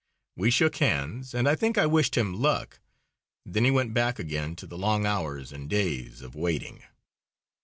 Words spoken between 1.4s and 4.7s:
I think I wished him luck. Then he went back again to